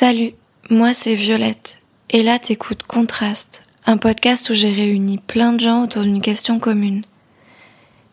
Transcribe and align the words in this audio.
Salut, 0.00 0.34
moi 0.70 0.94
c'est 0.94 1.16
Violette. 1.16 1.80
Et 2.10 2.22
là 2.22 2.38
t'écoutes 2.38 2.84
Contraste, 2.84 3.64
un 3.84 3.96
podcast 3.96 4.48
où 4.48 4.54
j'ai 4.54 4.70
réuni 4.70 5.18
plein 5.18 5.52
de 5.52 5.58
gens 5.58 5.82
autour 5.82 6.04
d'une 6.04 6.20
question 6.20 6.60
commune. 6.60 7.02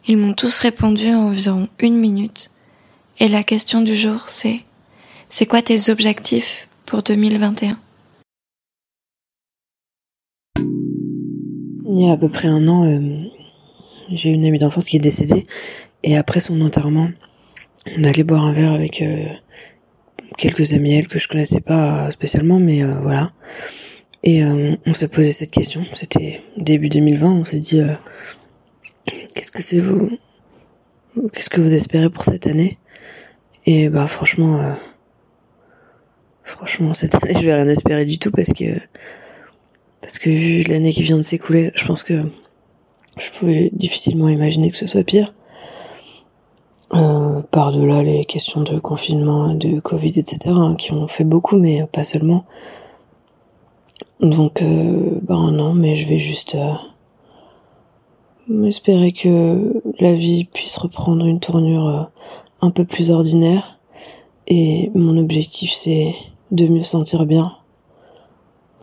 Ils 0.08 0.18
m'ont 0.18 0.34
tous 0.34 0.58
répondu 0.58 1.10
en 1.10 1.28
environ 1.28 1.70
une 1.78 1.96
minute. 2.00 2.50
Et 3.20 3.28
la 3.28 3.44
question 3.44 3.82
du 3.82 3.96
jour 3.96 4.28
c'est 4.28 4.62
c'est 5.29 5.46
quoi 5.46 5.62
tes 5.62 5.92
objectifs 5.92 6.68
pour 6.88 7.04
2021 7.04 7.78
Il 10.58 12.02
y 12.02 12.10
a 12.10 12.13
à 12.13 12.17
peu 12.17 12.29
près 12.29 12.47
un 12.47 12.67
an, 12.67 12.88
euh, 12.88 13.28
j'ai 14.10 14.31
une 14.31 14.44
amie 14.47 14.58
d'enfance 14.58 14.90
qui 14.90 14.97
est 14.97 14.99
décédée 14.99 15.44
et 16.02 16.17
après 16.17 16.40
son 16.40 16.59
enterrement, 16.62 17.09
on 17.95 18.04
allait 18.04 18.23
boire 18.23 18.44
un 18.44 18.54
verre 18.54 18.73
avec 18.73 19.04
euh, 19.04 19.27
quelques 20.38 20.73
amis 20.73 20.95
elle 20.95 21.08
que 21.08 21.20
je 21.20 21.27
connaissais 21.27 21.62
pas 21.62 22.09
spécialement, 22.12 22.59
mais 22.59 22.84
euh, 22.84 22.99
voilà. 23.02 23.31
Et 24.23 24.44
euh, 24.44 24.76
on 24.86 24.94
s'est 24.94 25.08
posé 25.08 25.32
cette 25.32 25.52
question. 25.52 25.84
C'était 25.94 26.42
début 26.58 26.90
2020. 26.90 27.32
On 27.32 27.46
s'est 27.46 27.59
dit 27.59 27.82
qu'est-ce 29.34 29.52
que 29.52 29.62
c'est 29.62 29.80
vous 29.80 30.09
Qu'est-ce 31.32 31.50
que 31.50 31.62
vous 31.62 31.73
espérez 31.73 32.09
pour 32.09 32.23
cette 32.23 32.48
année? 32.48 32.73
Et 33.66 33.90
bah 33.90 34.08
franchement, 34.08 34.76
franchement 36.44 36.94
cette 36.94 37.16
année 37.16 37.34
je 37.34 37.45
vais 37.45 37.54
rien 37.54 37.67
espérer 37.67 38.06
du 38.06 38.20
tout 38.20 38.31
parce 38.31 38.54
que 38.54 38.66
parce 40.02 40.20
que 40.20 40.30
vu 40.30 40.64
l'année 40.64 40.92
qui 40.92 41.04
vient 41.04 41.17
de 41.17 41.23
s'écouler, 41.23 41.72
je 41.76 41.86
pense 41.86 42.04
que 42.04 42.22
je 43.17 43.31
pouvais 43.31 43.70
difficilement 43.73 44.30
imaginer 44.30 44.70
que 44.70 44.78
ce 44.78 44.88
soit 44.88 45.04
pire. 45.04 45.34
Euh, 46.95 47.41
par-delà 47.52 48.04
les 48.04 48.23
questions 48.23 48.62
de 48.62 48.80
confinement, 48.80 49.53
de 49.53 49.81
Covid, 49.81 50.13
etc., 50.16 50.38
hein, 50.48 50.76
qui 50.77 50.94
ont 50.94 51.08
fait 51.08 51.26
beaucoup, 51.26 51.58
mais 51.58 51.86
pas 51.88 52.05
seulement. 52.05 52.45
Donc, 54.22 54.62
euh, 54.62 55.20
ben 55.22 55.52
non, 55.52 55.73
mais 55.73 55.95
je 55.95 56.08
vais 56.08 56.20
juste 56.20 56.55
euh, 56.55 56.73
espérer 58.66 59.11
que 59.11 59.81
la 60.00 60.14
vie 60.14 60.45
puisse 60.45 60.78
reprendre 60.78 61.25
une 61.25 61.42
tournure 61.42 62.09
un 62.61 62.72
peu 62.72 62.86
plus 62.86 63.11
ordinaire. 63.11 63.77
Et 64.48 64.89
mon 64.95 65.17
objectif, 65.17 65.73
c'est 65.73 66.16
de 66.52 66.67
mieux 66.67 66.83
sentir 66.83 67.25
bien. 67.25 67.58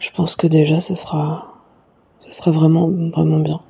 Je 0.01 0.11
pense 0.11 0.37
que 0.37 0.47
déjà, 0.47 0.81
ce 0.81 0.97
sera, 0.97 1.47
sera 2.31 2.51
vraiment, 2.51 2.91
vraiment 2.91 3.39
bien. 3.39 3.61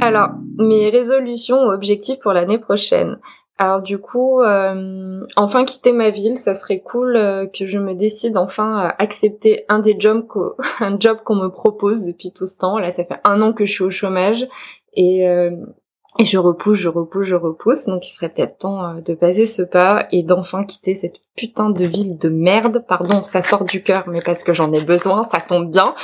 Alors, 0.00 0.30
mes 0.58 0.88
résolutions 0.88 1.64
ou 1.64 1.72
objectifs 1.72 2.18
pour 2.20 2.32
l'année 2.32 2.58
prochaine. 2.58 3.18
Alors 3.58 3.82
du 3.82 3.98
coup, 3.98 4.40
euh, 4.40 5.20
enfin 5.36 5.66
quitter 5.66 5.92
ma 5.92 6.08
ville, 6.08 6.38
ça 6.38 6.54
serait 6.54 6.80
cool 6.80 7.14
euh, 7.16 7.46
que 7.46 7.66
je 7.66 7.78
me 7.78 7.94
décide 7.94 8.38
enfin 8.38 8.78
à 8.78 8.94
accepter 8.98 9.66
un 9.68 9.80
des 9.80 9.96
jobs 9.98 10.26
qu'on, 10.26 10.54
un 10.80 10.98
job 10.98 11.18
qu'on 11.22 11.36
me 11.36 11.48
propose 11.48 12.04
depuis 12.04 12.32
tout 12.32 12.46
ce 12.46 12.56
temps. 12.56 12.78
Là, 12.78 12.90
ça 12.90 13.04
fait 13.04 13.20
un 13.24 13.42
an 13.42 13.52
que 13.52 13.66
je 13.66 13.72
suis 13.72 13.84
au 13.84 13.90
chômage 13.90 14.48
et, 14.94 15.28
euh, 15.28 15.50
et 16.18 16.24
je 16.24 16.38
repousse, 16.38 16.78
je 16.78 16.88
repousse, 16.88 17.26
je 17.26 17.36
repousse. 17.36 17.86
Donc 17.86 18.06
il 18.08 18.12
serait 18.12 18.28
peut-être 18.28 18.58
temps 18.58 18.94
de 18.94 19.14
passer 19.14 19.46
ce 19.46 19.62
pas 19.62 20.06
et 20.10 20.22
d'enfin 20.22 20.64
quitter 20.64 20.94
cette 20.94 21.20
putain 21.36 21.70
de 21.70 21.84
ville 21.84 22.18
de 22.18 22.28
merde. 22.28 22.84
Pardon, 22.86 23.22
ça 23.22 23.42
sort 23.42 23.64
du 23.64 23.82
cœur, 23.82 24.04
mais 24.08 24.20
parce 24.20 24.42
que 24.42 24.52
j'en 24.52 24.72
ai 24.72 24.82
besoin, 24.82 25.24
ça 25.24 25.40
tombe 25.40 25.70
bien. 25.70 25.94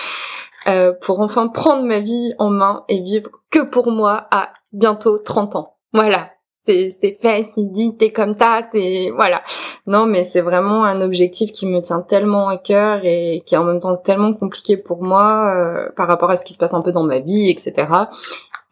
Euh, 0.69 0.93
pour 0.93 1.21
enfin 1.21 1.49
prendre 1.49 1.85
ma 1.85 2.01
vie 2.01 2.35
en 2.39 2.51
main 2.51 2.85
et 2.89 3.01
vivre 3.01 3.31
que 3.51 3.61
pour 3.61 3.91
moi 3.91 4.27
à 4.31 4.51
bientôt 4.73 5.19
30 5.19 5.57
ans. 5.57 5.77
Voilà. 5.93 6.31
C'est, 6.67 6.97
c'est 7.01 7.17
fait, 7.21 7.49
c'est 7.55 7.71
dit, 7.71 7.97
t'es 7.97 8.11
comme 8.11 8.37
ça, 8.37 8.63
c'est, 8.73 9.13
voilà. 9.15 9.41
Non, 9.87 10.07
mais 10.07 10.25
c'est 10.25 10.41
vraiment 10.41 10.83
un 10.83 11.01
objectif 11.01 11.53
qui 11.53 11.65
me 11.65 11.81
tient 11.81 12.01
tellement 12.01 12.49
à 12.49 12.57
cœur 12.57 13.05
et 13.05 13.45
qui 13.47 13.55
est 13.55 13.59
en 13.59 13.63
même 13.63 13.79
temps 13.79 13.97
tellement 13.97 14.33
compliqué 14.33 14.77
pour 14.77 15.05
moi 15.05 15.55
euh, 15.55 15.93
par 15.97 16.09
rapport 16.09 16.31
à 16.31 16.37
ce 16.37 16.45
qui 16.45 16.55
se 16.55 16.59
passe 16.59 16.75
un 16.75 16.81
peu 16.81 16.91
dans 16.91 17.05
ma 17.05 17.21
vie, 17.21 17.49
etc. 17.49 17.87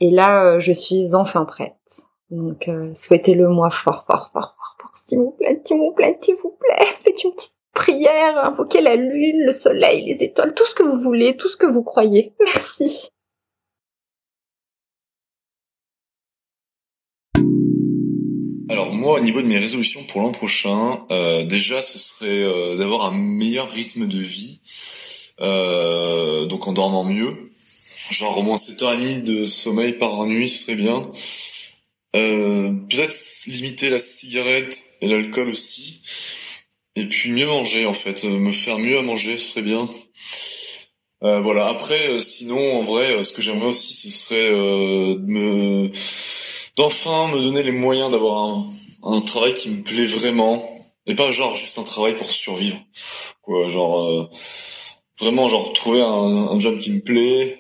Et 0.05 0.11
là, 0.11 0.45
euh, 0.45 0.61
je 0.61 0.73
suis 0.73 1.15
enfin 1.15 1.47
prête. 1.47 1.73
Donc, 2.31 2.69
souhaitez-le 2.95 3.49
moi 3.49 3.71
fort, 3.71 4.05
fort, 4.07 4.31
fort, 4.35 4.55
fort, 4.59 4.77
fort, 4.79 4.91
s'il 4.95 5.19
vous 5.19 5.31
plaît, 5.31 5.63
s'il 5.65 5.79
vous 5.79 5.93
plaît, 5.93 6.19
s'il 6.21 6.35
vous 6.35 6.55
plaît. 6.61 6.85
Faites 7.05 7.25
une 7.25 7.33
petite 7.33 7.57
prière, 7.73 8.37
invoquez 8.37 8.83
la 8.83 8.97
lune, 8.97 9.47
le 9.47 9.53
soleil, 9.53 10.05
les 10.05 10.23
étoiles, 10.23 10.53
tout 10.53 10.67
ce 10.67 10.75
que 10.75 10.83
vous 10.83 11.01
voulez, 11.01 11.39
tout 11.39 11.49
ce 11.49 11.57
que 11.57 11.67
vous 11.67 11.83
croyez. 11.83 12.35
Merci. 12.41 13.09
Alors 18.69 18.93
moi, 18.93 19.19
au 19.19 19.23
niveau 19.23 19.41
de 19.41 19.47
mes 19.47 19.59
résolutions 19.59 20.03
pour 20.05 20.21
l'an 20.21 20.33
prochain, 20.33 21.07
euh, 21.13 21.45
déjà, 21.45 21.81
ce 21.81 21.99
serait 21.99 22.43
euh, 22.43 22.77
d'avoir 22.77 23.07
un 23.07 23.17
meilleur 23.17 23.71
rythme 23.71 24.07
de 24.07 24.19
vie, 24.19 24.61
euh, 25.41 26.47
donc 26.47 26.67
en 26.67 26.73
dormant 26.73 27.05
mieux, 27.05 27.37
genre 28.15 28.39
au 28.39 28.43
moins 28.43 28.57
7h30 28.57 29.23
de 29.23 29.47
sommeil 29.47 29.95
par 29.95 30.25
nuit, 30.27 30.49
ce 30.49 30.65
serait 30.65 30.77
bien. 30.77 31.11
Peut-être 32.13 33.15
limiter 33.47 33.91
la 33.91 33.99
cigarette 33.99 34.83
et 35.01 35.09
l'alcool 35.09 35.49
aussi. 35.49 36.01
Et 36.97 37.07
puis 37.07 37.33
mieux 37.33 37.47
manger 37.47 37.87
en 37.87 37.95
fait, 37.95 38.25
me 38.25 38.53
faire 38.53 38.79
mieux 38.79 38.99
à 38.99 39.03
manger, 39.03 39.37
ce 39.37 39.49
serait 39.49 39.63
bien. 39.63 39.89
Euh, 41.25 41.41
voilà. 41.41 41.67
Après, 41.69 42.21
sinon, 42.21 42.79
en 42.79 42.83
vrai, 42.83 43.25
ce 43.25 43.33
que 43.33 43.41
j'aimerais 43.41 43.69
aussi, 43.69 43.95
ce 43.95 44.09
serait 44.11 44.53
euh, 44.53 45.17
me 45.21 45.91
d'enfin 46.77 47.29
me 47.29 47.41
donner 47.41 47.63
les 47.63 47.73
moyens 47.73 48.11
d'avoir 48.11 48.45
un, 48.45 48.67
un, 49.05 49.21
travail 49.21 49.55
qui 49.55 49.71
me 49.71 49.83
plaît 49.83 50.07
vraiment 50.07 50.63
et 51.07 51.15
pas 51.15 51.31
genre 51.31 51.55
juste 51.55 51.79
un 51.79 51.83
travail 51.83 52.15
pour 52.17 52.31
survivre. 52.31 52.79
Quoi, 53.43 53.69
genre 53.69 54.01
euh, 54.01 54.29
vraiment 55.21 55.49
genre 55.49 55.73
trouver 55.73 56.03
un, 56.03 56.07
un, 56.07 56.59
job 56.59 56.79
qui 56.79 56.91
me 56.91 57.01
plaît, 57.01 57.59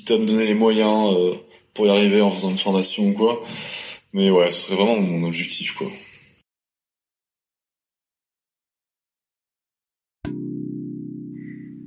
quitte 0.00 0.10
à 0.12 0.18
me 0.18 0.24
donner 0.24 0.46
les 0.46 0.54
moyens 0.54 1.14
euh, 1.14 1.34
pour 1.74 1.86
y 1.86 1.90
arriver 1.90 2.22
en 2.22 2.30
faisant 2.30 2.50
une 2.50 2.58
formation 2.58 3.08
ou 3.08 3.12
quoi. 3.12 3.42
Mais 4.14 4.30
ouais, 4.30 4.48
ce 4.50 4.68
serait 4.68 4.76
vraiment 4.76 5.00
mon 5.00 5.26
objectif 5.26 5.74
quoi. 5.74 5.86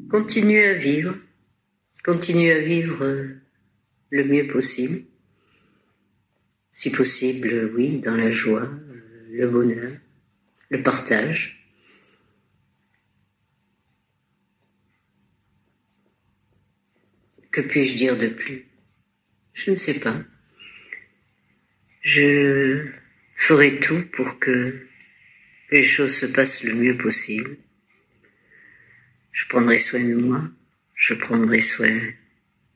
Continuer 0.10 0.66
à 0.66 0.74
vivre, 0.76 1.16
continuer 2.04 2.54
à 2.54 2.60
vivre 2.60 3.04
le 4.12 4.24
mieux 4.26 4.46
possible. 4.46 5.02
Si 6.72 6.92
possible, 6.92 7.72
oui, 7.76 8.00
dans 8.00 8.16
la 8.16 8.30
joie, 8.30 8.70
le 9.32 9.50
bonheur, 9.50 9.92
le 10.70 10.84
partage. 10.84 11.63
Que 17.54 17.62
puis-je 17.62 17.96
dire 17.96 18.18
de 18.18 18.28
plus? 18.28 18.66
Je 19.54 19.70
ne 19.70 19.76
sais 19.76 20.00
pas. 20.00 20.24
Je 22.02 22.88
ferai 23.36 23.80
tout 23.80 24.04
pour 24.12 24.40
que 24.40 24.88
les 25.70 25.84
choses 25.84 26.16
se 26.16 26.26
passent 26.26 26.64
le 26.64 26.74
mieux 26.74 26.98
possible. 26.98 27.56
Je 29.32 29.48
prendrai 29.48 29.78
soin 29.78 30.04
de 30.04 30.16
moi, 30.16 30.50
je 30.96 31.14
prendrai 31.14 31.62
soin 31.62 31.96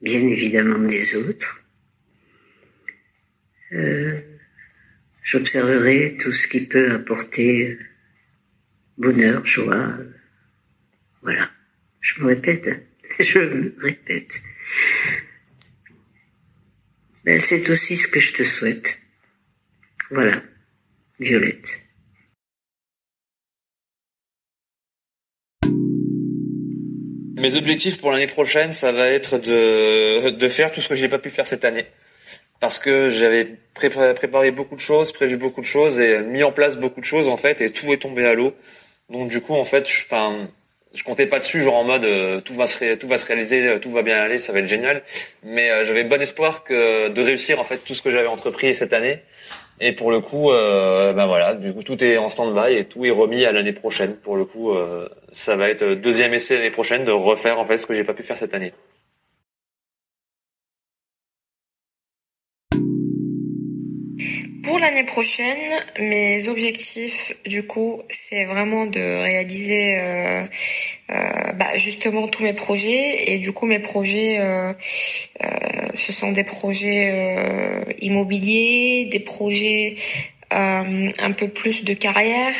bien 0.00 0.20
évidemment 0.20 0.78
des 0.78 1.16
autres. 1.16 1.64
Euh, 3.72 4.20
J'observerai 5.24 6.16
tout 6.18 6.32
ce 6.32 6.46
qui 6.46 6.66
peut 6.66 6.92
apporter 6.92 7.78
bonheur, 8.96 9.44
joie. 9.44 9.98
Voilà. 11.22 11.50
Je 12.00 12.22
me 12.22 12.28
répète, 12.28 12.87
je 13.22 13.38
me 13.38 13.74
répète. 13.78 14.40
Ben, 17.24 17.40
c'est 17.40 17.68
aussi 17.68 17.96
ce 17.96 18.08
que 18.08 18.20
je 18.20 18.32
te 18.32 18.42
souhaite. 18.42 19.00
Voilà, 20.10 20.40
Violette. 21.18 21.88
Mes 27.36 27.56
objectifs 27.56 28.00
pour 28.00 28.10
l'année 28.10 28.26
prochaine, 28.26 28.72
ça 28.72 28.92
va 28.92 29.08
être 29.08 29.38
de, 29.38 30.30
de 30.30 30.48
faire 30.48 30.72
tout 30.72 30.80
ce 30.80 30.88
que 30.88 30.94
j'ai 30.94 31.08
pas 31.08 31.18
pu 31.18 31.30
faire 31.30 31.46
cette 31.46 31.64
année. 31.64 31.86
Parce 32.60 32.78
que 32.78 33.10
j'avais 33.10 33.56
préparé, 33.74 34.50
beaucoup 34.50 34.74
de 34.74 34.80
choses, 34.80 35.12
prévu 35.12 35.36
beaucoup 35.36 35.60
de 35.60 35.66
choses 35.66 36.00
et 36.00 36.20
mis 36.20 36.42
en 36.42 36.50
place 36.50 36.76
beaucoup 36.76 37.00
de 37.00 37.04
choses 37.04 37.28
en 37.28 37.36
fait 37.36 37.60
et 37.60 37.70
tout 37.70 37.92
est 37.92 37.98
tombé 37.98 38.24
à 38.24 38.34
l'eau. 38.34 38.54
Donc 39.08 39.30
du 39.30 39.40
coup 39.40 39.54
en 39.54 39.64
fait, 39.64 39.88
je, 39.88 40.04
enfin, 40.04 40.50
je 40.94 41.04
comptais 41.04 41.26
pas 41.26 41.38
dessus 41.38 41.60
genre 41.60 41.76
en 41.76 41.84
mode 41.84 42.04
euh, 42.04 42.40
tout 42.40 42.54
va 42.54 42.66
se 42.66 42.94
tout 42.94 43.08
va 43.08 43.18
se 43.18 43.26
réaliser, 43.26 43.66
euh, 43.66 43.78
tout 43.78 43.90
va 43.90 44.02
bien 44.02 44.16
aller, 44.16 44.38
ça 44.38 44.52
va 44.52 44.60
être 44.60 44.68
génial. 44.68 45.02
Mais 45.44 45.70
euh, 45.70 45.84
j'avais 45.84 46.04
bon 46.04 46.20
espoir 46.20 46.64
que 46.64 47.08
de 47.08 47.22
réussir 47.22 47.60
en 47.60 47.64
fait 47.64 47.78
tout 47.78 47.94
ce 47.94 48.02
que 48.02 48.10
j'avais 48.10 48.28
entrepris 48.28 48.74
cette 48.74 48.92
année. 48.92 49.20
Et 49.80 49.92
pour 49.92 50.10
le 50.10 50.20
coup, 50.20 50.50
ben 50.50 51.26
voilà, 51.26 51.54
du 51.54 51.72
coup 51.72 51.84
tout 51.84 52.02
est 52.02 52.16
en 52.16 52.30
stand-by 52.30 52.76
et 52.76 52.84
tout 52.86 53.04
est 53.04 53.12
remis 53.12 53.44
à 53.44 53.52
l'année 53.52 53.72
prochaine. 53.72 54.16
Pour 54.16 54.36
le 54.36 54.44
coup, 54.44 54.76
ça 55.30 55.54
va 55.54 55.70
être 55.70 55.84
deuxième 55.94 56.34
essai 56.34 56.56
l'année 56.56 56.70
prochaine 56.70 57.04
de 57.04 57.12
refaire 57.12 57.60
en 57.60 57.64
fait 57.64 57.78
ce 57.78 57.86
que 57.86 57.94
j'ai 57.94 58.02
pas 58.02 58.14
pu 58.14 58.24
faire 58.24 58.36
cette 58.36 58.54
année. 58.54 58.72
Pour 64.78 64.86
l'année 64.86 65.06
prochaine, 65.06 65.72
mes 65.98 66.46
objectifs, 66.46 67.34
du 67.44 67.66
coup, 67.66 68.00
c'est 68.10 68.44
vraiment 68.44 68.86
de 68.86 69.00
réaliser 69.00 69.98
euh, 69.98 70.44
euh, 71.10 71.52
bah, 71.54 71.74
justement 71.74 72.28
tous 72.28 72.44
mes 72.44 72.52
projets. 72.52 73.32
Et 73.32 73.38
du 73.38 73.50
coup, 73.52 73.66
mes 73.66 73.80
projets, 73.80 74.38
euh, 74.38 74.72
ce 75.94 76.12
sont 76.12 76.30
des 76.30 76.44
projets 76.44 77.92
immobiliers, 77.98 79.08
des 79.10 79.18
projets 79.18 79.96
un 80.52 81.32
peu 81.36 81.48
plus 81.48 81.82
de 81.82 81.94
carrière. 81.94 82.54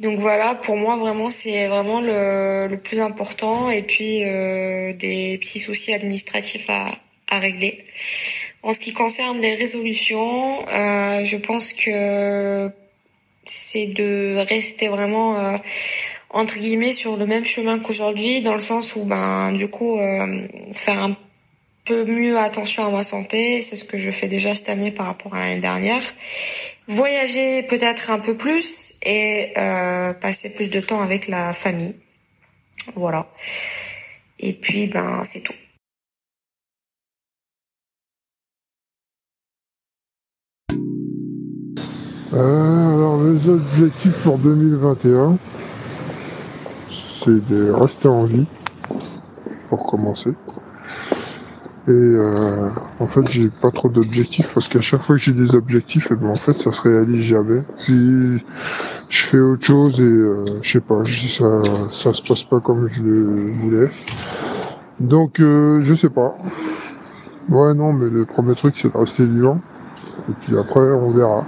Donc 0.00 0.18
voilà, 0.18 0.54
pour 0.54 0.78
moi 0.78 0.96
vraiment 0.96 1.28
c'est 1.28 1.66
vraiment 1.66 2.00
le, 2.00 2.68
le, 2.68 2.78
plus 2.78 3.00
important 3.00 3.70
et 3.70 3.82
puis 3.82 4.20
des 4.98 5.38
petits 5.38 5.58
soucis 5.58 5.92
administratifs 5.92 6.70
à, 6.70 6.90
à 7.32 7.38
régler. 7.38 7.84
En 8.62 8.72
ce 8.74 8.78
qui 8.78 8.92
concerne 8.92 9.40
les 9.40 9.54
résolutions, 9.54 10.68
euh, 10.68 11.24
je 11.24 11.36
pense 11.38 11.72
que 11.72 12.70
c'est 13.46 13.86
de 13.86 14.36
rester 14.48 14.88
vraiment 14.88 15.38
euh, 15.38 15.56
entre 16.28 16.58
guillemets 16.58 16.92
sur 16.92 17.16
le 17.16 17.26
même 17.26 17.44
chemin 17.44 17.78
qu'aujourd'hui, 17.78 18.42
dans 18.42 18.52
le 18.54 18.60
sens 18.60 18.94
où 18.96 19.04
ben 19.04 19.50
du 19.52 19.68
coup 19.68 19.98
euh, 19.98 20.46
faire 20.74 21.02
un 21.02 21.16
peu 21.84 22.04
mieux 22.04 22.38
attention 22.38 22.86
à 22.86 22.90
ma 22.90 23.02
santé, 23.02 23.62
c'est 23.62 23.76
ce 23.76 23.84
que 23.84 23.96
je 23.96 24.10
fais 24.10 24.28
déjà 24.28 24.54
cette 24.54 24.68
année 24.68 24.92
par 24.92 25.06
rapport 25.06 25.34
à 25.34 25.40
l'année 25.40 25.60
dernière. 25.60 26.02
Voyager 26.86 27.62
peut-être 27.62 28.10
un 28.10 28.18
peu 28.18 28.36
plus 28.36 28.94
et 29.04 29.54
euh, 29.56 30.12
passer 30.12 30.54
plus 30.54 30.68
de 30.68 30.80
temps 30.80 31.00
avec 31.00 31.28
la 31.28 31.54
famille. 31.54 31.96
Voilà. 32.94 33.26
Et 34.38 34.52
puis 34.52 34.86
ben 34.86 35.24
c'est 35.24 35.42
tout. 35.42 35.54
Euh, 42.34 42.94
alors 42.94 43.18
mes 43.18 43.46
objectifs 43.46 44.22
pour 44.22 44.38
2021, 44.38 45.36
c'est 46.90 47.46
de 47.46 47.70
rester 47.70 48.08
en 48.08 48.24
vie, 48.24 48.46
pour 49.68 49.86
commencer. 49.86 50.30
Et 51.88 51.90
euh, 51.90 52.70
en 53.00 53.06
fait, 53.06 53.28
j'ai 53.28 53.50
pas 53.50 53.70
trop 53.70 53.90
d'objectifs 53.90 54.50
parce 54.54 54.68
qu'à 54.68 54.80
chaque 54.80 55.02
fois 55.02 55.16
que 55.16 55.20
j'ai 55.20 55.34
des 55.34 55.54
objectifs, 55.54 56.10
et 56.10 56.14
eh 56.14 56.16
ben 56.16 56.28
en 56.30 56.34
fait, 56.34 56.58
ça 56.58 56.72
se 56.72 56.80
réalise 56.80 57.26
jamais. 57.26 57.64
Si 57.76 58.42
je 59.10 59.24
fais 59.26 59.40
autre 59.40 59.66
chose 59.66 60.00
et 60.00 60.02
euh, 60.02 60.44
je 60.62 60.72
sais 60.72 60.80
pas, 60.80 61.02
ça, 61.04 61.62
ça 61.90 62.12
se 62.14 62.22
passe 62.22 62.44
pas 62.44 62.60
comme 62.60 62.88
je 62.88 63.02
le 63.02 63.52
voulais. 63.60 63.90
Donc, 65.00 65.34
je 65.38 65.94
sais 65.94 66.10
pas. 66.10 66.34
Ouais, 67.50 67.74
non, 67.74 67.92
mais 67.92 68.08
le 68.08 68.24
premier 68.24 68.54
truc, 68.54 68.78
c'est 68.78 68.90
de 68.90 68.96
rester 68.96 69.26
vivant. 69.26 69.60
Et 70.30 70.32
puis 70.40 70.56
après, 70.56 70.80
on 70.80 71.10
verra. 71.10 71.44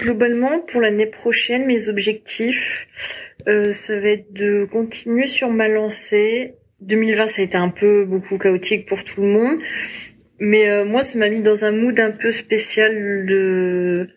Globalement, 0.00 0.60
pour 0.60 0.80
l'année 0.80 1.06
prochaine, 1.06 1.66
mes 1.66 1.88
objectifs, 1.88 2.88
euh, 3.46 3.72
ça 3.72 3.98
va 4.00 4.08
être 4.08 4.32
de 4.32 4.64
continuer 4.64 5.26
sur 5.26 5.50
ma 5.50 5.68
lancée. 5.68 6.54
2020, 6.80 7.26
ça 7.26 7.42
a 7.42 7.44
été 7.44 7.56
un 7.56 7.68
peu 7.68 8.06
beaucoup 8.06 8.38
chaotique 8.38 8.88
pour 8.88 9.04
tout 9.04 9.20
le 9.20 9.28
monde, 9.28 9.58
mais 10.38 10.68
euh, 10.68 10.84
moi, 10.84 11.02
ça 11.02 11.18
m'a 11.18 11.28
mis 11.28 11.40
dans 11.40 11.64
un 11.64 11.72
mood 11.72 11.98
un 12.00 12.10
peu 12.10 12.32
spécial 12.32 13.26
de 13.26 14.08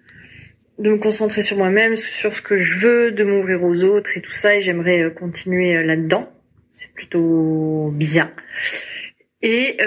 de 0.79 0.89
me 0.89 0.97
concentrer 0.97 1.43
sur 1.43 1.57
moi-même, 1.57 1.95
sur 1.95 2.33
ce 2.33 2.41
que 2.41 2.57
je 2.57 2.79
veux, 2.79 3.11
de 3.11 3.23
m'ouvrir 3.23 3.63
aux 3.63 3.83
autres 3.83 4.17
et 4.17 4.21
tout 4.21 4.31
ça, 4.31 4.55
et 4.55 4.61
j'aimerais 4.61 5.13
continuer 5.13 5.83
là-dedans. 5.83 6.33
C'est 6.71 6.91
plutôt 6.93 7.91
bien. 7.93 8.31
Et 9.43 9.77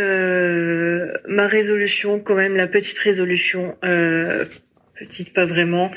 ma 1.26 1.48
résolution, 1.48 2.20
quand 2.20 2.36
même, 2.36 2.54
la 2.54 2.68
petite 2.68 2.98
résolution 2.98 3.76
petite 4.98 5.32
pas 5.32 5.44
vraiment, 5.44 5.90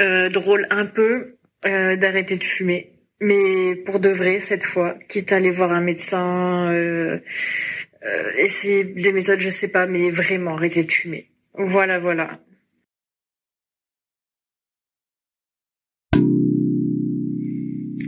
euh, 0.00 0.28
drôle 0.28 0.66
un 0.70 0.86
peu, 0.86 1.36
euh, 1.64 1.96
d'arrêter 1.96 2.36
de 2.36 2.44
fumer. 2.44 2.92
Mais 3.20 3.76
pour 3.76 4.00
de 4.00 4.08
vrai 4.08 4.40
cette 4.40 4.64
fois, 4.64 4.98
quitte 5.08 5.32
à 5.32 5.36
aller 5.36 5.50
voir 5.50 5.72
un 5.72 5.80
médecin, 5.80 6.72
euh, 6.72 7.20
essayer 8.38 8.84
des 8.84 9.12
méthodes, 9.12 9.40
je 9.40 9.50
sais 9.50 9.68
pas, 9.68 9.86
mais 9.86 10.10
vraiment 10.10 10.56
arrêter 10.56 10.82
de 10.82 10.90
fumer. 10.90 11.28
Voilà, 11.54 11.98
voilà. 12.00 12.40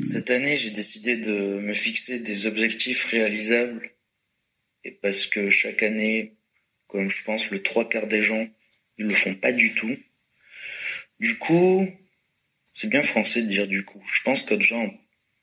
Cette 0.05 0.31
année, 0.31 0.57
j'ai 0.57 0.71
décidé 0.71 1.17
de 1.17 1.61
me 1.61 1.73
fixer 1.73 2.19
des 2.19 2.47
objectifs 2.47 3.05
réalisables. 3.07 3.91
Et 4.85 4.93
parce 4.93 5.27
que 5.27 5.49
chaque 5.49 5.83
année, 5.83 6.37
comme 6.89 7.11
je 7.11 7.25
pense 7.25 7.51
le 7.51 7.63
trois 7.63 7.89
quarts 7.89 8.07
des 8.07 8.23
gens, 8.23 8.47
ils 8.99 9.07
le 9.07 9.15
font 9.15 9.35
pas 9.35 9.53
du 9.53 9.75
tout. 9.75 9.97
Du 11.21 11.39
coup, 11.39 11.87
c'est 12.73 12.89
bien 12.89 13.03
français 13.03 13.43
de 13.43 13.49
dire 13.49 13.69
du 13.69 13.85
coup. 13.85 14.03
Je 14.13 14.23
pense 14.23 14.43
que 14.43 14.55
déjà 14.55 14.77
en 14.77 14.93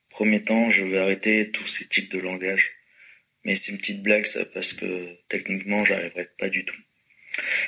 premier 0.09 0.43
temps, 0.43 0.69
je 0.69 0.83
vais 0.83 0.99
arrêter 0.99 1.51
tous 1.51 1.67
ces 1.67 1.87
types 1.87 2.11
de 2.11 2.19
langage. 2.19 2.71
Mais 3.43 3.55
c'est 3.55 3.71
une 3.71 3.77
petite 3.77 4.03
blague 4.03 4.25
ça 4.25 4.45
parce 4.45 4.73
que 4.73 5.17
techniquement, 5.29 5.83
j'arriverai 5.83 6.27
pas 6.37 6.49
du 6.49 6.65
tout. 6.65 6.77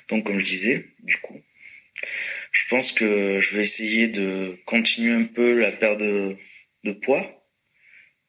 Donc 0.10 0.26
comme 0.26 0.38
je 0.38 0.46
disais, 0.46 0.86
du 1.00 1.18
coup, 1.18 1.42
je 2.52 2.68
pense 2.70 2.92
que 2.92 3.40
je 3.40 3.56
vais 3.56 3.64
essayer 3.64 4.10
de 4.10 4.60
continuer 4.66 5.14
un 5.14 5.26
peu 5.26 5.58
la 5.60 5.72
perte 5.72 6.00
de, 6.00 6.38
de 6.84 6.92
poids. 6.92 7.40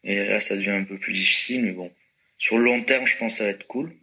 Et 0.04 0.16
là, 0.16 0.40
ça 0.40 0.56
devient 0.56 0.70
un 0.70 0.84
peu 0.84 0.98
plus 0.98 1.12
difficile, 1.12 1.64
mais 1.64 1.72
bon. 1.72 1.92
Sur 2.38 2.58
le 2.58 2.64
long 2.64 2.82
terme, 2.82 3.06
je 3.06 3.16
pense 3.16 3.32
que 3.32 3.38
ça 3.38 3.44
va 3.44 3.50
être 3.50 3.66
cool. 3.66 3.94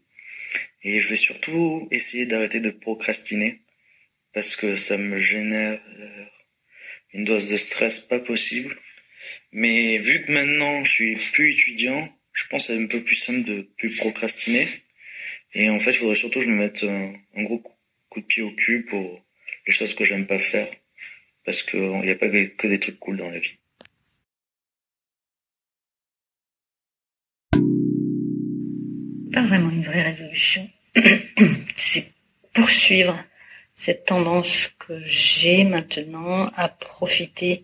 Et 0.83 0.99
je 0.99 1.07
vais 1.07 1.15
surtout 1.15 1.87
essayer 1.91 2.25
d'arrêter 2.25 2.59
de 2.59 2.71
procrastiner 2.71 3.60
parce 4.33 4.55
que 4.55 4.75
ça 4.75 4.97
me 4.97 5.17
génère 5.17 5.79
euh, 5.99 6.25
une 7.13 7.25
dose 7.25 7.49
de 7.49 7.57
stress 7.57 7.99
pas 7.99 8.19
possible. 8.19 8.77
Mais 9.51 9.97
vu 9.99 10.25
que 10.25 10.31
maintenant 10.31 10.83
je 10.83 10.91
suis 10.91 11.15
plus 11.33 11.51
étudiant, 11.51 12.09
je 12.33 12.47
pense 12.47 12.67
que 12.67 12.73
c'est 12.73 12.81
un 12.81 12.87
peu 12.87 13.03
plus 13.03 13.15
simple 13.15 13.43
de 13.43 13.61
plus 13.77 13.97
procrastiner. 13.97 14.67
Et 15.53 15.69
en 15.69 15.79
fait, 15.79 15.91
il 15.91 15.97
faudrait 15.97 16.15
surtout 16.15 16.39
que 16.39 16.45
je 16.45 16.49
me 16.49 16.55
mette 16.55 16.83
un, 16.83 17.13
gros 17.43 17.61
coup 18.09 18.21
de 18.21 18.25
pied 18.25 18.41
au 18.41 18.51
cul 18.51 18.85
pour 18.85 19.25
les 19.67 19.73
choses 19.73 19.93
que 19.95 20.05
j'aime 20.05 20.27
pas 20.27 20.39
faire. 20.39 20.67
Parce 21.43 21.61
qu'il 21.61 21.81
n'y 21.81 22.09
a 22.09 22.15
pas 22.15 22.29
que 22.29 22.67
des 22.67 22.79
trucs 22.79 22.99
cool 22.99 23.17
dans 23.17 23.29
la 23.29 23.39
vie. 23.39 23.57
Pas 29.33 29.45
vraiment 29.45 29.71
une 29.71 29.83
vraie 29.83 30.03
résolution. 30.03 30.69
c'est 31.75 32.13
poursuivre 32.53 33.17
cette 33.81 34.05
tendance 34.05 34.69
que 34.77 35.01
j'ai 35.05 35.63
maintenant 35.63 36.51
à 36.55 36.67
profiter 36.69 37.63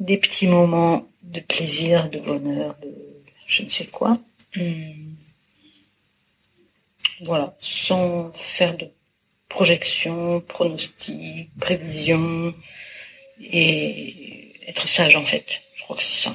des 0.00 0.16
petits 0.16 0.48
moments 0.48 1.08
de 1.22 1.38
plaisir, 1.38 2.10
de 2.10 2.18
bonheur, 2.18 2.74
de 2.82 2.92
je 3.46 3.62
ne 3.62 3.68
sais 3.68 3.86
quoi. 3.86 4.18
Hmm. 4.56 5.14
Voilà, 7.22 7.56
sans 7.60 8.32
faire 8.32 8.76
de 8.76 8.88
projections, 9.48 10.40
pronostics, 10.40 11.48
prévisions 11.60 12.52
et 13.40 14.52
être 14.66 14.88
sage 14.88 15.14
en 15.14 15.24
fait. 15.24 15.46
Je 15.76 15.82
crois 15.84 15.96
que 15.96 16.02
c'est 16.02 16.24
ça. 16.24 16.34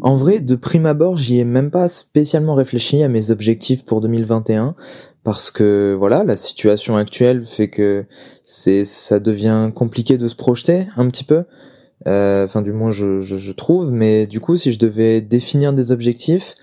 En 0.00 0.16
vrai, 0.16 0.40
de 0.40 0.54
prime 0.54 0.86
abord, 0.86 1.16
j'y 1.16 1.38
ai 1.38 1.44
même 1.44 1.70
pas 1.70 1.88
spécialement 1.88 2.54
réfléchi 2.54 3.02
à 3.02 3.08
mes 3.08 3.30
objectifs 3.30 3.84
pour 3.84 4.00
2021 4.00 4.74
parce 5.24 5.50
que 5.50 5.94
voilà, 5.98 6.24
la 6.24 6.36
situation 6.36 6.96
actuelle 6.96 7.44
fait 7.44 7.68
que 7.68 8.06
c'est 8.44 8.84
ça 8.84 9.18
devient 9.18 9.70
compliqué 9.74 10.16
de 10.16 10.28
se 10.28 10.36
projeter 10.36 10.86
un 10.96 11.06
petit 11.08 11.24
peu. 11.24 11.44
Euh, 12.06 12.44
enfin, 12.44 12.62
du 12.62 12.72
moins, 12.72 12.92
je, 12.92 13.20
je, 13.20 13.52
trouve. 13.52 13.90
Mais 13.90 14.26
du 14.26 14.40
coup, 14.40 14.56
si 14.56 14.72
je 14.72 14.78
devais 14.78 15.20
définir 15.20 15.72
des 15.72 15.90
objectifs, 15.90 16.54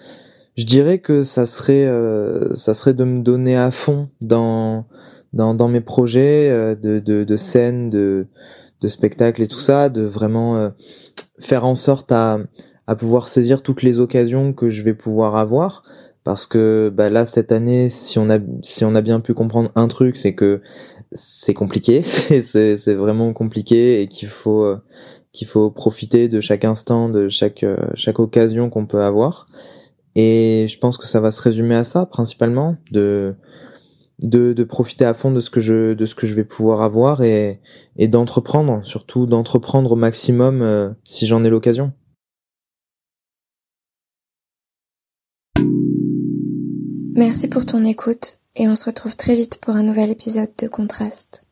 je 0.58 0.66
dirais 0.66 1.00
que 1.00 1.22
ça 1.24 1.46
serait 1.46 1.86
euh, 1.86 2.56
ça 2.56 2.74
serait 2.74 2.94
de 2.94 3.04
me 3.04 3.22
donner 3.22 3.58
à 3.58 3.70
fond 3.70 4.10
dans 4.22 4.86
dans, 5.34 5.54
dans 5.54 5.68
mes 5.68 5.82
projets 5.82 6.50
euh, 6.50 6.74
de, 6.76 7.00
de, 7.00 7.26
de 7.26 7.38
scène, 7.38 7.90
de 7.90 8.28
de 8.82 8.88
spectacle 8.88 9.42
et 9.42 9.48
tout 9.48 9.60
ça, 9.60 9.90
de 9.90 10.04
vraiment 10.04 10.72
faire 11.40 11.66
en 11.66 11.76
sorte 11.76 12.12
à 12.12 12.40
à 12.88 12.96
pouvoir 12.96 13.28
saisir 13.28 13.62
toutes 13.62 13.84
les 13.84 14.00
occasions 14.00 14.54
que 14.54 14.70
je 14.70 14.84
vais 14.84 14.94
pouvoir 14.94 15.36
avoir. 15.36 15.82
Parce 16.24 16.48
que 16.48 16.92
bah 16.94 17.12
là 17.12 17.26
cette 17.26 17.52
année 17.52 17.90
si 17.90 18.18
on 18.18 18.32
a 18.32 18.40
si 18.64 18.84
on 18.84 18.96
a 18.96 19.02
bien 19.02 19.20
pu 19.20 19.36
comprendre 19.36 19.72
un 19.76 19.88
truc 19.88 20.18
c'est 20.18 20.34
que 20.34 20.62
c'est 21.12 21.54
compliqué. 21.54 22.02
C'est 22.04 22.96
vraiment 22.96 23.32
compliqué 23.34 24.02
et 24.02 24.08
qu'il 24.08 24.28
faut 24.28 24.76
faut 25.46 25.70
profiter 25.70 26.30
de 26.30 26.42
chaque 26.42 26.66
instant 26.66 27.10
de 27.10 27.30
chaque 27.30 27.66
chaque 27.94 28.20
occasion 28.20 28.70
qu'on 28.70 28.88
peut 28.88 29.04
avoir. 29.04 29.46
Et 30.16 30.66
je 30.70 30.80
pense 30.80 30.98
que 30.98 31.08
ça 31.08 31.20
va 31.20 31.32
se 31.32 31.42
résumer 31.42 31.76
à 31.76 31.84
ça 31.84 32.06
principalement 32.06 32.78
de 32.92 33.36
de, 34.20 34.54
de, 34.54 34.64
profiter 34.64 35.04
à 35.04 35.14
fond 35.14 35.30
de 35.32 35.42
ce 35.42 35.50
que 35.50 35.60
je 35.60 35.94
de 35.94 36.06
ce 36.06 36.16
que 36.16 36.26
je 36.26 36.34
vais 36.34 36.46
pouvoir 36.46 36.82
avoir 36.82 37.22
et, 37.22 37.60
et 37.98 38.08
d'entreprendre 38.08 38.80
surtout 38.86 39.26
d'entreprendre 39.26 39.92
au 39.92 39.98
maximum 39.98 40.62
euh, 40.62 40.90
si 41.04 41.28
j'en 41.28 41.44
ai 41.44 41.50
l'occasion. 41.50 41.92
Merci 47.16 47.48
pour 47.48 47.66
ton 47.66 47.82
écoute 47.86 48.40
et 48.58 48.68
on 48.68 48.76
se 48.76 48.84
retrouve 48.84 49.16
très 49.16 49.36
vite 49.36 49.60
pour 49.62 49.74
un 49.74 49.84
nouvel 49.84 50.10
épisode 50.10 50.52
de 50.58 50.68
Contraste. 50.68 51.45